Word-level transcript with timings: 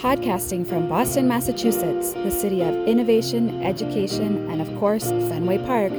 Podcasting 0.00 0.66
from 0.66 0.88
Boston, 0.88 1.28
Massachusetts, 1.28 2.14
the 2.14 2.30
city 2.30 2.62
of 2.62 2.74
innovation, 2.88 3.62
education, 3.62 4.50
and 4.50 4.62
of 4.62 4.78
course, 4.78 5.10
Fenway 5.10 5.58
Park, 5.58 5.92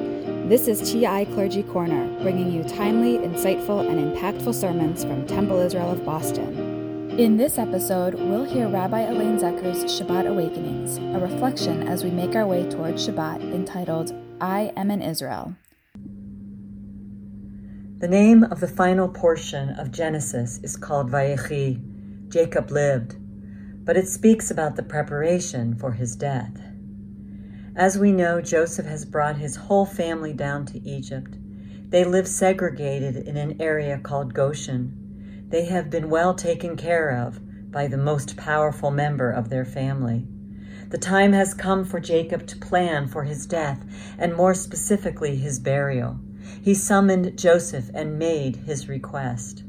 this 0.50 0.68
is 0.68 0.92
TI 0.92 1.26
Clergy 1.26 1.62
Corner, 1.62 2.08
bringing 2.24 2.52
you 2.52 2.64
timely, 2.64 3.20
insightful, 3.20 3.88
and 3.88 4.00
impactful 4.00 4.56
sermons 4.56 5.04
from 5.04 5.28
Temple 5.28 5.60
Israel 5.60 5.92
of 5.92 6.04
Boston. 6.04 7.12
In 7.20 7.38
this 7.38 7.60
episode, 7.60 8.16
we'll 8.16 8.44
hear 8.44 8.68
Rabbi 8.68 9.02
Elaine 9.02 9.38
Zecher's 9.38 9.84
Shabbat 9.84 10.28
Awakenings, 10.28 10.98
a 10.98 11.20
reflection 11.20 11.88
as 11.88 12.04
we 12.04 12.10
make 12.10 12.36
our 12.36 12.48
way 12.48 12.68
toward 12.72 12.96
Shabbat 12.96 13.54
entitled 13.54 14.16
I 14.42 14.74
Am 14.76 14.90
in 14.90 15.04
Israel. 15.04 15.56
The 18.00 18.08
name 18.08 18.46
of 18.46 18.62
the 18.62 18.68
final 18.68 19.08
portion 19.08 19.70
of 19.78 19.92
Genesis 19.92 20.60
is 20.64 20.76
called 20.76 21.12
Vayechi. 21.12 21.80
Jacob 22.30 22.72
lived, 22.72 23.21
but 23.84 23.98
it 23.98 24.08
speaks 24.08 24.52
about 24.52 24.76
the 24.76 24.84
preparation 24.84 25.76
for 25.76 25.92
his 25.94 26.16
death. 26.16 26.60
As 27.76 27.98
we 27.98 28.12
know, 28.12 28.42
Joseph 28.42 28.86
has 28.86 29.06
brought 29.06 29.38
his 29.38 29.56
whole 29.56 29.86
family 29.86 30.34
down 30.34 30.66
to 30.68 30.82
Egypt. 30.88 31.38
They 31.90 32.04
live 32.04 32.28
segregated 32.28 33.16
in 33.16 33.38
an 33.38 33.62
area 33.62 33.98
called 33.98 34.34
Goshen. 34.34 35.46
They 35.50 35.66
have 35.66 35.90
been 35.90 36.10
well 36.10 36.34
taken 36.34 36.76
care 36.76 37.10
of 37.10 37.40
by 37.72 37.88
the 37.88 37.98
most 37.98 38.38
powerful 38.38 38.92
member 38.92 39.32
of 39.32 39.50
their 39.50 39.66
family. 39.66 40.28
The 40.90 40.98
time 40.98 41.32
has 41.32 41.54
come 41.54 41.86
for 41.86 42.02
Jacob 42.02 42.46
to 42.48 42.58
plan 42.58 43.08
for 43.08 43.24
his 43.24 43.46
death, 43.46 43.86
and 44.18 44.36
more 44.36 44.54
specifically, 44.54 45.38
his 45.38 45.60
burial. 45.60 46.20
He 46.62 46.74
summoned 46.74 47.40
Joseph 47.40 47.90
and 47.94 48.20
made 48.20 48.58
his 48.58 48.90
request. 48.90 49.64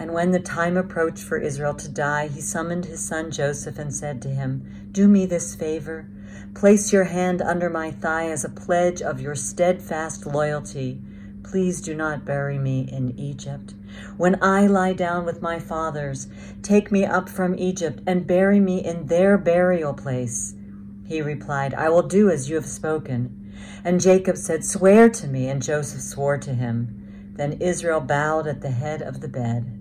And 0.00 0.14
when 0.14 0.30
the 0.30 0.40
time 0.40 0.78
approached 0.78 1.22
for 1.22 1.36
Israel 1.36 1.74
to 1.74 1.86
die, 1.86 2.28
he 2.28 2.40
summoned 2.40 2.86
his 2.86 3.06
son 3.06 3.30
Joseph 3.30 3.78
and 3.78 3.94
said 3.94 4.22
to 4.22 4.30
him, 4.30 4.88
Do 4.92 5.06
me 5.06 5.26
this 5.26 5.54
favor. 5.54 6.08
Place 6.54 6.90
your 6.90 7.04
hand 7.04 7.42
under 7.42 7.68
my 7.68 7.90
thigh 7.90 8.30
as 8.30 8.42
a 8.42 8.48
pledge 8.48 9.02
of 9.02 9.20
your 9.20 9.34
steadfast 9.34 10.24
loyalty. 10.24 11.02
Please 11.42 11.82
do 11.82 11.94
not 11.94 12.24
bury 12.24 12.56
me 12.56 12.88
in 12.90 13.10
Egypt. 13.18 13.74
When 14.16 14.42
I 14.42 14.66
lie 14.66 14.94
down 14.94 15.26
with 15.26 15.42
my 15.42 15.58
fathers, 15.58 16.28
take 16.62 16.90
me 16.90 17.04
up 17.04 17.28
from 17.28 17.54
Egypt 17.58 18.00
and 18.06 18.26
bury 18.26 18.58
me 18.58 18.82
in 18.82 19.08
their 19.08 19.36
burial 19.36 19.92
place. 19.92 20.54
He 21.04 21.20
replied, 21.20 21.74
I 21.74 21.90
will 21.90 22.08
do 22.08 22.30
as 22.30 22.48
you 22.48 22.54
have 22.54 22.64
spoken. 22.64 23.52
And 23.84 24.00
Jacob 24.00 24.38
said, 24.38 24.64
Swear 24.64 25.10
to 25.10 25.26
me. 25.26 25.50
And 25.50 25.62
Joseph 25.62 26.00
swore 26.00 26.38
to 26.38 26.54
him. 26.54 27.32
Then 27.34 27.60
Israel 27.60 28.00
bowed 28.00 28.46
at 28.46 28.62
the 28.62 28.70
head 28.70 29.02
of 29.02 29.20
the 29.20 29.28
bed. 29.28 29.76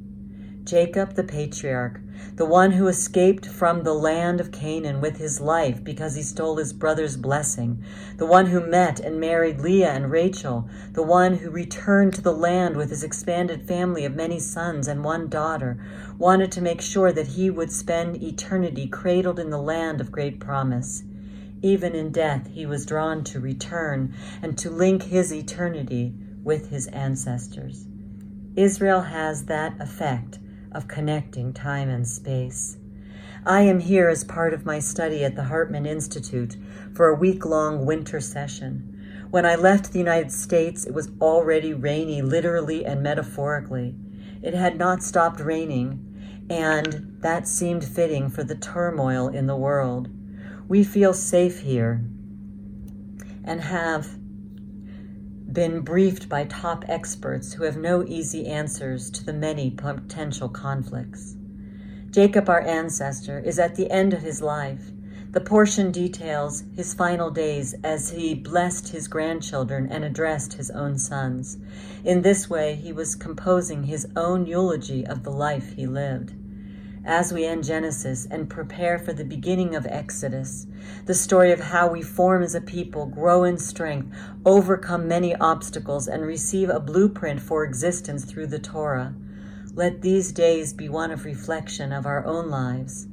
Jacob, 0.70 1.16
the 1.16 1.24
patriarch, 1.24 2.00
the 2.36 2.46
one 2.46 2.74
who 2.74 2.88
escaped 2.88 3.48
from 3.48 3.82
the 3.82 3.94
land 3.96 4.40
of 4.40 4.52
Canaan 4.52 5.02
with 5.02 5.18
his 5.18 5.42
life 5.42 5.84
because 5.84 6.14
he 6.14 6.22
stole 6.22 6.58
his 6.58 6.74
brother's 6.74 7.18
blessing, 7.18 7.84
the 8.18 8.26
one 8.28 8.46
who 8.46 8.60
met 8.60 9.00
and 9.00 9.20
married 9.20 9.60
Leah 9.60 9.90
and 9.90 10.12
Rachel, 10.12 10.70
the 10.94 11.02
one 11.02 11.38
who 11.38 11.50
returned 11.50 12.14
to 12.14 12.22
the 12.22 12.32
land 12.32 12.78
with 12.78 12.92
his 12.92 13.04
expanded 13.04 13.68
family 13.68 14.06
of 14.06 14.16
many 14.16 14.38
sons 14.38 14.88
and 14.88 15.04
one 15.04 15.28
daughter, 15.28 15.84
wanted 16.20 16.52
to 16.52 16.62
make 16.62 16.82
sure 16.82 17.12
that 17.12 17.30
he 17.30 17.50
would 17.50 17.72
spend 17.72 18.22
eternity 18.22 18.86
cradled 18.86 19.40
in 19.40 19.50
the 19.50 19.58
land 19.58 20.00
of 20.00 20.12
great 20.12 20.40
promise. 20.40 21.02
Even 21.64 21.96
in 21.96 22.12
death, 22.12 22.48
he 22.54 22.68
was 22.68 22.86
drawn 22.86 23.24
to 23.24 23.40
return 23.40 24.14
and 24.40 24.56
to 24.60 24.70
link 24.70 25.02
his 25.02 25.34
eternity 25.34 26.14
with 26.44 26.70
his 26.70 26.86
ancestors. 26.90 27.88
Israel 28.56 29.02
has 29.02 29.46
that 29.46 29.74
effect 29.82 30.38
of 30.72 30.88
connecting 30.88 31.54
time 31.54 31.90
and 31.90 32.08
space. 32.08 32.78
I 33.46 33.62
am 33.62 33.80
here 33.80 34.10
as 34.10 34.24
part 34.24 34.54
of 34.54 34.66
my 34.66 34.80
study 34.80 35.24
at 35.24 35.36
the 35.36 35.46
Hartman 35.46 35.86
Institute 35.86 36.58
for 36.94 37.08
a 37.08 37.16
week 37.16 37.46
long 37.46 37.86
winter 37.86 38.20
session. 38.20 39.28
When 39.32 39.46
I 39.46 39.56
left 39.56 39.92
the 39.92 40.00
United 40.00 40.32
States, 40.32 40.86
it 40.86 40.94
was 40.94 41.12
already 41.22 41.74
rainy, 41.74 42.22
literally 42.22 42.86
and 42.86 43.02
metaphorically. 43.02 43.96
It 44.42 44.54
had 44.54 44.78
not 44.78 45.04
stopped 45.04 45.40
raining, 45.40 46.46
and 46.50 47.18
that 47.22 47.48
seemed 47.48 47.84
fitting 47.84 48.30
for 48.30 48.44
the 48.44 48.56
turmoil 48.56 49.28
in 49.28 49.48
the 49.48 49.56
world. 49.56 50.10
We 50.68 50.84
feel 50.84 51.14
safe 51.14 51.62
here 51.62 52.02
and 53.44 53.62
have 53.62 54.19
been 55.54 55.82
briefed 55.82 56.30
by 56.30 56.44
top 56.44 56.86
experts 56.88 57.54
who 57.54 57.64
have 57.64 57.78
no 57.78 58.04
easy 58.06 58.46
answers 58.46 59.10
to 59.10 59.26
the 59.26 59.34
many 59.34 59.72
potential 59.72 60.50
conflicts. 60.50 61.36
Jacob, 62.12 62.50
our 62.50 62.62
ancestor, 62.62 63.40
is 63.40 63.58
at 63.58 63.76
the 63.76 63.90
end 63.90 64.14
of 64.14 64.22
his 64.22 64.42
life. 64.42 64.92
The 65.32 65.42
portion 65.42 65.92
details 65.92 66.64
his 66.76 66.94
final 66.94 67.30
days 67.30 67.76
as 67.84 68.12
he 68.12 68.34
blessed 68.34 68.90
his 68.90 69.08
grandchildren 69.08 69.88
and 69.92 70.04
addressed 70.04 70.54
his 70.54 70.72
own 70.72 70.98
sons. 70.98 71.58
In 72.04 72.22
this 72.22 72.50
way, 72.50 72.76
he 72.76 72.92
was 72.92 73.16
composing 73.16 73.84
his 73.84 74.08
own 74.16 74.46
eulogy 74.46 75.06
of 75.06 75.24
the 75.24 75.32
life 75.32 75.74
he 75.74 75.86
lived 75.86 76.34
as 77.06 77.32
we 77.32 77.46
end 77.46 77.64
Genesis 77.64 78.28
and 78.30 78.50
prepare 78.50 79.00
for 79.00 79.14
the 79.14 79.24
beginning 79.24 79.76
of 79.76 79.86
Exodus, 79.86 80.68
the 81.06 81.14
story 81.14 81.52
of 81.52 81.60
how 81.60 81.90
we 81.90 82.02
form 82.02 82.44
as 82.44 82.56
a 82.56 82.62
people, 82.62 83.06
grow 83.06 83.44
in 83.44 83.58
strength, 83.58 84.16
overcome 84.46 85.08
many 85.08 85.36
obstacles, 85.36 86.08
and 86.08 86.26
receive 86.26 86.70
a 86.70 86.80
blueprint 86.80 87.42
for 87.42 87.64
existence 87.64 88.26
through 88.26 88.48
the 88.48 88.60
Torah. 88.60 89.14
Let 89.74 90.02
these 90.02 90.32
days 90.32 90.74
be 90.74 90.90
one 90.90 91.12
of 91.12 91.26
reflection 91.26 91.92
of 91.94 92.06
our 92.06 92.26
own 92.26 92.50
lives. 92.50 93.08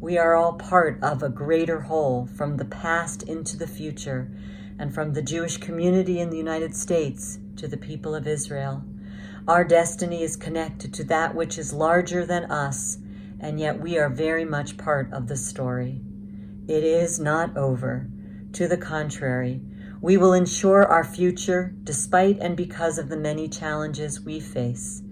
We 0.00 0.18
are 0.18 0.34
all 0.34 0.54
part 0.54 0.98
of 1.02 1.22
a 1.22 1.28
greater 1.28 1.82
whole 1.82 2.26
from 2.26 2.56
the 2.56 2.64
past 2.64 3.22
into 3.22 3.56
the 3.56 3.66
future, 3.66 4.30
and 4.78 4.94
from 4.94 5.12
the 5.12 5.22
Jewish 5.22 5.56
community 5.56 6.20
in 6.20 6.30
the 6.30 6.36
United 6.36 6.74
States 6.74 7.38
to 7.56 7.66
the 7.66 7.76
people 7.76 8.14
of 8.14 8.26
Israel. 8.26 8.84
Our 9.46 9.64
destiny 9.64 10.22
is 10.22 10.36
connected 10.36 10.94
to 10.94 11.04
that 11.04 11.34
which 11.34 11.58
is 11.58 11.72
larger 11.72 12.24
than 12.24 12.44
us 12.44 12.98
and 13.40 13.60
yet 13.60 13.80
we 13.80 13.98
are 13.98 14.08
very 14.08 14.44
much 14.44 14.76
part 14.76 15.12
of 15.12 15.28
the 15.28 15.36
story. 15.36 16.00
It 16.66 16.84
is 16.84 17.18
not 17.18 17.56
over. 17.56 18.08
To 18.54 18.66
the 18.66 18.76
contrary, 18.76 19.60
we 20.00 20.16
will 20.16 20.32
ensure 20.32 20.84
our 20.86 21.04
future 21.04 21.74
despite 21.84 22.38
and 22.40 22.56
because 22.56 22.98
of 22.98 23.08
the 23.08 23.16
many 23.16 23.48
challenges 23.48 24.20
we 24.20 24.40
face. 24.40 25.02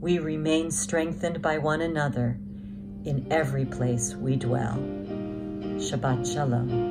We 0.00 0.18
remain 0.18 0.70
strengthened 0.70 1.42
by 1.42 1.58
one 1.58 1.80
another 1.80 2.38
in 3.04 3.26
every 3.30 3.64
place 3.64 4.14
we 4.14 4.36
dwell. 4.36 4.76
Shabbat 5.78 6.32
Shalom. 6.32 6.90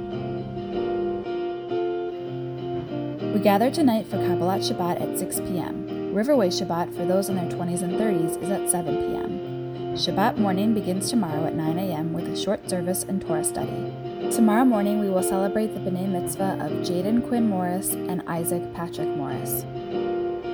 We 3.34 3.40
gather 3.40 3.72
tonight 3.72 4.08
for 4.08 4.18
Kabbalat 4.18 4.70
Shabbat 4.70 5.02
at 5.02 5.18
6 5.18 5.40
p.m. 5.42 5.88
Riverway 6.14 6.50
Shabbat 6.50 6.96
for 6.96 7.06
those 7.06 7.30
in 7.30 7.36
their 7.36 7.50
20s 7.50 7.84
and 7.84 7.94
30s 7.94 8.42
is 8.42 8.50
at 8.50 8.70
7 8.70 8.96
p.m. 8.96 9.59
Shabbat 10.00 10.38
morning 10.38 10.74
begins 10.74 11.10
tomorrow 11.10 11.46
at 11.46 11.56
9 11.56 11.78
a.m. 11.78 12.14
with 12.14 12.32
a 12.32 12.38
short 12.38 12.70
service 12.70 13.04
and 13.04 13.22
Torah 13.22 13.44
study. 13.44 13.92
Tomorrow 14.32 14.64
morning, 14.64 15.02
we 15.02 15.10
will 15.10 15.22
celebrate 15.22 15.74
the 15.74 15.82
B'nai 15.82 16.08
Mitzvah 16.08 16.58
of 16.62 16.72
Jaden 16.88 17.28
Quinn 17.28 17.50
Morris 17.50 17.90
and 17.90 18.24
Isaac 18.26 18.74
Patrick 18.74 19.10
Morris. 19.10 19.66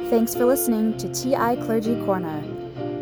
Thanks 0.09 0.33
for 0.33 0.45
listening 0.45 0.97
to 0.97 1.13
TI 1.13 1.57
Clergy 1.63 1.93
Corner. 2.05 2.41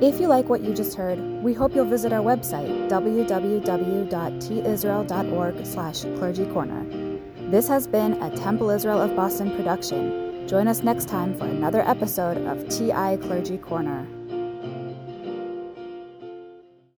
If 0.01 0.19
you 0.19 0.27
like 0.27 0.49
what 0.49 0.65
you 0.65 0.73
just 0.73 0.97
heard, 0.97 1.17
we 1.41 1.53
hope 1.53 1.73
you'll 1.73 1.85
visit 1.85 2.11
our 2.11 2.19
website, 2.19 2.89
www.tisrael.org 2.89 5.65
slash 5.65 6.01
clergycorner. 6.01 7.51
This 7.51 7.69
has 7.69 7.87
been 7.87 8.21
a 8.21 8.29
Temple 8.35 8.69
Israel 8.69 9.01
of 9.01 9.15
Boston 9.15 9.55
production. 9.55 10.45
Join 10.45 10.67
us 10.67 10.83
next 10.83 11.07
time 11.07 11.33
for 11.37 11.45
another 11.45 11.87
episode 11.87 12.45
of 12.47 12.67
TI 12.67 13.15
Clergy 13.25 13.57
Corner. 13.57 14.05